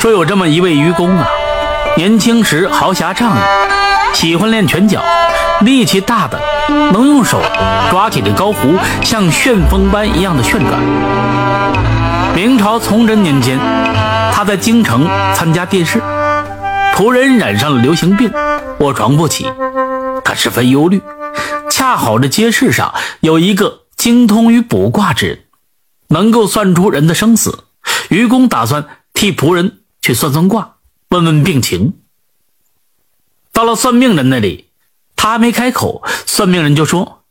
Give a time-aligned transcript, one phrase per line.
[0.00, 1.26] 说有这么一位愚公啊，
[1.96, 3.40] 年轻时豪侠仗义，
[4.14, 5.02] 喜欢练拳脚，
[5.60, 6.40] 力气大的
[6.92, 7.40] 能用手
[7.90, 10.80] 抓起这高壶，像旋风般一样的旋转。
[12.32, 13.58] 明朝崇祯年间，
[14.32, 16.00] 他在京城参加殿试，
[16.94, 18.32] 仆人染上了流行病，
[18.78, 19.52] 卧床不起，
[20.24, 21.02] 他十分忧虑。
[21.70, 25.38] 恰好这街市上有一个精通于卜卦之人，
[26.10, 27.64] 能够算出人的生死。
[28.10, 30.76] 愚公打算替仆人去算算卦，
[31.08, 32.00] 问问病情。
[33.52, 34.68] 到了算命人那里，
[35.16, 37.24] 他还没开口，算命人就说：“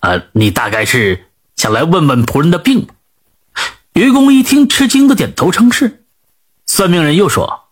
[0.00, 2.88] 啊，你大概是想来问问仆人的病。”
[3.94, 6.04] 愚公一听，吃惊的点头称是。
[6.66, 7.68] 算命人又说：“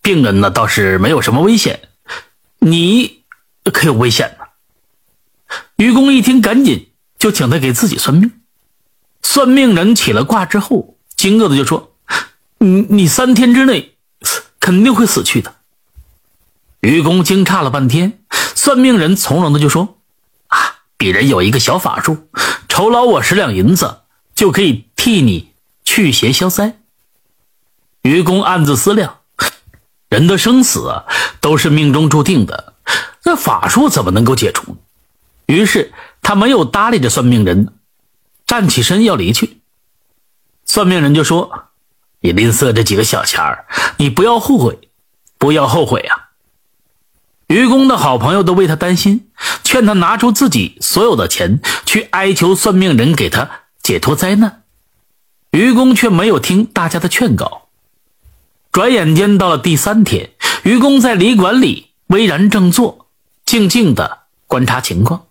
[0.00, 1.88] 病人呢倒是没有什么危险，
[2.60, 3.24] 你
[3.64, 4.46] 可有危险呢。”
[5.76, 8.32] 愚公一听，赶紧就请他给自己算命。
[9.22, 10.96] 算命人起了卦之后。
[11.14, 11.91] 惊愕的就说
[12.62, 13.96] ：“你你三天之内
[14.60, 15.56] 肯定会死去的。”
[16.80, 18.20] 愚公惊诧了半天，
[18.54, 19.98] 算命人从容的就说
[20.48, 20.58] ：“啊，
[20.98, 22.28] 鄙人有一个小法术，
[22.68, 24.00] 酬劳我十两银子，
[24.34, 25.52] 就可以替你
[25.84, 26.78] 去邪消灾。”
[28.02, 29.18] 愚公暗自思量：
[30.08, 31.04] 人的生死，
[31.40, 32.74] 都是命中注定的，
[33.24, 34.76] 那法术怎么能够解除？
[35.46, 37.72] 于是他没有搭理这算命人，
[38.46, 39.60] 站起身要离去。
[40.64, 41.68] 算命人就说
[42.22, 43.66] ：“你吝啬这几个小钱儿，
[43.98, 44.78] 你不要后悔，
[45.36, 46.30] 不要后悔啊！”
[47.48, 49.28] 愚公的好朋友都为他担心，
[49.62, 53.50] 劝他拿出自己所有的钱去哀求算命人给他
[53.82, 54.62] 解脱灾难。
[55.50, 57.68] 愚公却没有听大家的劝告。
[58.70, 60.30] 转眼间到了第三天，
[60.62, 63.08] 愚公在旅馆里巍然正坐，
[63.44, 65.26] 静静的观察情况，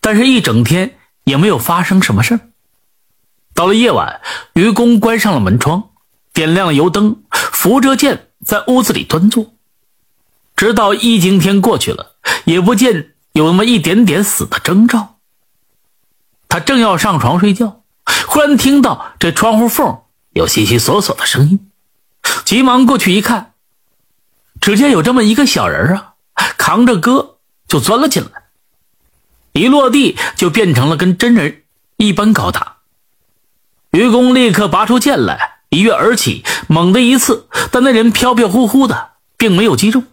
[0.00, 2.38] 但是一整天也没有发生什么事。
[3.54, 4.20] 到了夜晚，
[4.52, 5.89] 愚公关上了门窗，
[6.32, 9.54] 点亮了油灯，扶着剑在屋子里端坐，
[10.56, 15.18] 直到一更天过去了，也不见有那么一点点死的征兆。
[16.48, 17.82] 他正要上床睡觉，
[18.26, 20.00] 忽然听到这窗户缝
[20.30, 21.70] 有悉悉索索的声音，
[22.44, 23.54] 急忙过去一看，
[24.60, 26.14] 只见有这么一个小人啊，
[26.56, 27.38] 扛着戈
[27.68, 28.42] 就钻了进来，
[29.52, 31.62] 一落地就变成了跟真人
[31.96, 32.78] 一般高大。
[33.92, 40.04] 愚公立刻拔出剑来，一跃而起，猛地一刺，但那人飘飘忽忽的，并没有击中。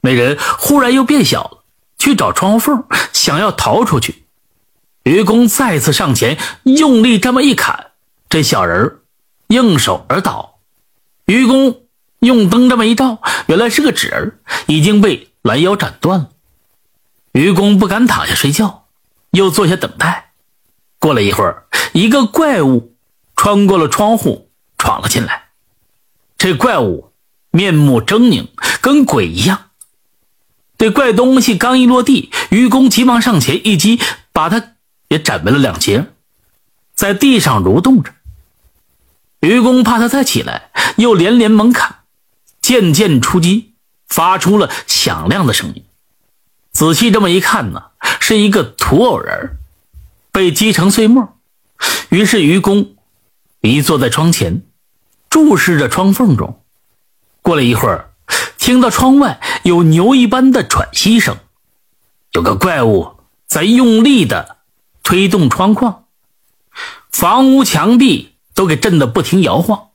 [0.00, 1.58] 那人忽然又变小了，
[1.98, 4.24] 去找窗户缝，想要逃出去。
[5.02, 7.88] 愚公再次上前，用力这么一砍，
[8.28, 9.00] 这小人
[9.48, 10.58] 应手而倒。
[11.26, 11.82] 愚公
[12.20, 16.28] 用灯这么一照，原来是个纸人，已经被拦腰斩断了。
[17.32, 18.86] 愚公不敢躺下睡觉，
[19.32, 20.32] 又坐下等待。
[20.98, 22.94] 过了一会儿，一个怪物。
[23.40, 24.47] 穿过了窗户，
[24.98, 25.50] 闯了进来。
[26.36, 27.12] 这怪物
[27.50, 28.48] 面目狰狞，
[28.80, 29.70] 跟鬼一样。
[30.76, 34.00] 这怪东西刚一落地，愚公急忙上前一击，
[34.32, 34.74] 把他
[35.08, 36.06] 也斩为了两截，
[36.94, 38.12] 在地上蠕动着。
[39.40, 42.00] 愚公怕他再起来，又连连猛砍，
[42.60, 43.74] 渐渐出击，
[44.08, 45.84] 发出了响亮的声音。
[46.72, 49.58] 仔细这么一看呢，是一个土偶人，
[50.32, 51.38] 被击成碎末。
[52.08, 52.94] 于是愚公。
[53.60, 54.62] 一坐在窗前，
[55.30, 56.62] 注视着窗缝中。
[57.42, 58.10] 过了一会儿，
[58.58, 61.36] 听到窗外有牛一般的喘息声，
[62.32, 63.16] 有个怪物
[63.46, 64.58] 在用力的
[65.02, 66.04] 推动窗框，
[67.10, 69.88] 房屋墙壁都给震得不停摇晃，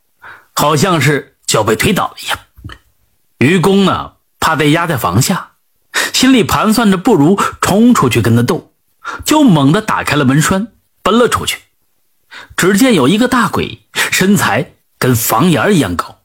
[0.53, 2.39] 好像是就要被推倒一样。
[3.37, 5.51] 愚公呢，怕被压在房下，
[6.13, 8.73] 心里盘算着不如冲出去跟他斗，
[9.25, 10.69] 就猛地打开了门栓，
[11.03, 11.59] 奔了出去。
[12.57, 14.72] 只见有一个大鬼，身材
[15.03, 16.21] 跟房檐一样高，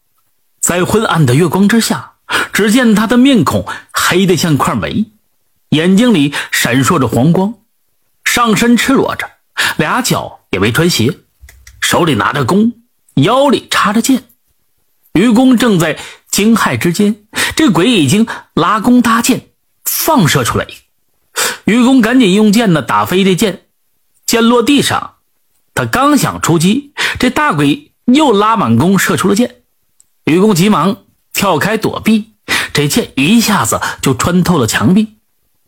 [0.61, 2.13] 在昏暗的月光之下，
[2.53, 5.07] 只见他的面孔黑得像块煤，
[5.71, 7.55] 眼睛里闪烁着黄光，
[8.23, 9.29] 上身赤裸着，
[9.79, 11.19] 俩脚也没穿鞋，
[11.81, 12.73] 手里拿着弓，
[13.15, 14.23] 腰里插着剑。
[15.13, 15.99] 愚公正在
[16.31, 17.17] 惊骇之间，
[17.57, 19.49] 这鬼已经拉弓搭箭，
[19.85, 20.65] 放射出来。
[21.65, 23.63] 愚公赶紧用剑呢打飞这箭，
[24.25, 25.15] 箭落地上。
[25.75, 29.57] 他刚想出击，这大鬼又拉满弓射出了箭，
[30.25, 32.33] 愚公急忙跳开躲避，
[32.73, 35.19] 这箭一下子就穿透了墙壁，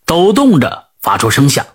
[0.06, 1.66] 抖动着发出声响。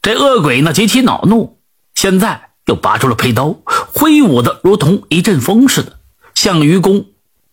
[0.00, 1.58] 这恶鬼呢极其恼怒，
[1.94, 3.56] 现在又拔出了佩刀，
[3.92, 5.98] 挥舞的如同一阵风似的，
[6.34, 7.06] 向愚公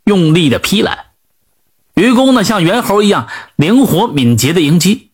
[0.04, 1.08] 用力的劈来。
[1.96, 5.12] 愚公呢像猿猴一样灵活敏捷的迎击，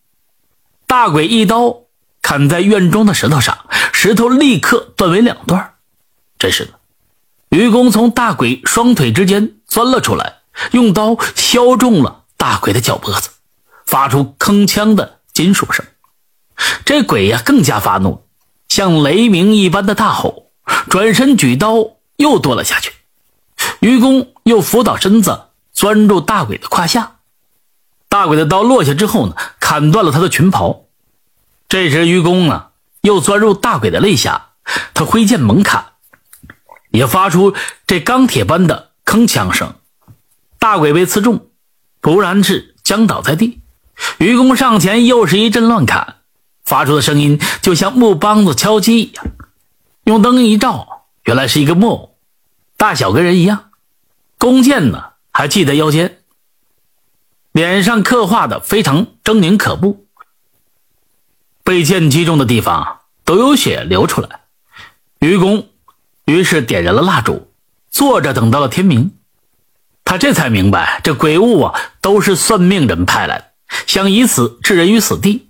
[0.86, 1.84] 大鬼一刀。
[2.22, 3.58] 砍在院中的石头上，
[3.92, 5.76] 石头立刻断为两段。
[6.40, 6.72] 真是的，
[7.50, 10.38] 愚公从大鬼双腿之间钻了出来，
[10.72, 13.30] 用刀削中了大鬼的脚脖子，
[13.86, 15.86] 发出铿锵的金属声。
[16.86, 18.24] 这鬼呀更加发怒，
[18.70, 20.52] 像雷鸣一般的大吼，
[20.90, 21.76] 转身举刀
[22.16, 22.94] 又剁了下去。
[23.82, 27.18] 愚公又扶倒身子，钻入大鬼的胯下。
[28.08, 30.86] 大鬼的刀落下之后呢，砍断了他的裙袍。
[31.68, 32.68] 这时愚公呢，
[33.02, 34.52] 又钻入大鬼的肋下，
[34.94, 35.89] 他挥剑猛砍，
[36.90, 37.54] 也发出
[37.88, 39.76] 这钢铁般的铿锵声。
[40.58, 41.48] 大鬼被刺中，
[42.02, 43.62] 突然是僵倒在地。
[44.18, 46.16] 愚公上前又是一阵乱砍。
[46.66, 49.26] 发出的声音就像木梆子敲击一样，
[50.04, 52.18] 用灯一照，原来是一个木偶，
[52.78, 53.72] 大小跟人一样，
[54.38, 56.20] 弓箭呢还系在腰间，
[57.54, 60.06] 脸上刻画的非常狰狞可怖，
[61.64, 64.42] 被箭击中的地方都有血流出来。
[65.22, 65.70] 愚公
[66.30, 67.52] 于是点燃了蜡烛，
[67.90, 69.12] 坐着等到了天明，
[70.06, 73.46] 他这才明白这鬼物啊都是算命人派来的，
[73.88, 75.50] 想以此置人于死地。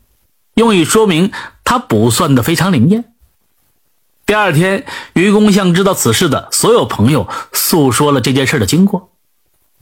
[0.56, 1.32] 用以说明
[1.64, 3.14] 他卜算的非常灵验。
[4.26, 9.12] 第二天，愚公向知道此事的所有朋友诉说了这件事的经过，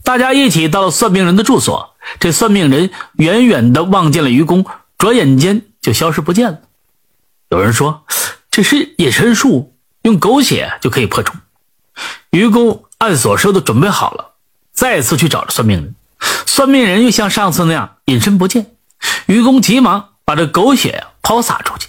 [0.02, 1.94] 大家一起到了算命人的住所。
[2.18, 4.64] 这算命人远远的望见了愚公，
[4.96, 6.60] 转眼间就消失不见了。
[7.50, 8.04] 有人说
[8.50, 9.76] 这是隐身术，
[10.08, 11.34] 用狗血就可以破除。
[12.30, 14.32] 愚公按所说的准备好了，
[14.72, 15.94] 再次去找了算命人。
[16.46, 18.72] 算命人又像上次那样隐身不见，
[19.26, 20.10] 愚公急忙。
[20.28, 21.88] 把这狗血抛洒出去，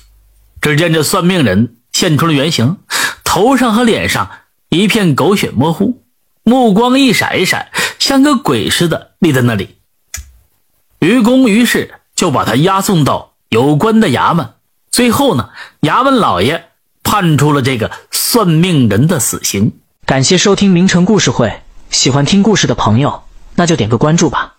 [0.61, 2.77] 只见这算命人现出了原形，
[3.25, 4.31] 头上和脸上
[4.69, 6.01] 一片狗血模糊，
[6.43, 7.69] 目光一闪一闪，
[7.99, 9.75] 像个鬼似的立在那里。
[10.99, 14.53] 愚公于是就把他押送到有关的衙门，
[14.89, 15.49] 最后呢，
[15.81, 16.68] 衙门老爷
[17.11, 19.73] 判处了这个算命人的死刑。
[20.05, 23.23] 感谢收听名城故事会，喜欢听故事的朋友，
[23.55, 24.57] 那就点个关注吧。